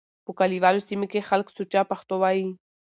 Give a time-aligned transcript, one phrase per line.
[0.25, 2.45] په کليوالو سيمو کې خلک سوچه پښتو وايي.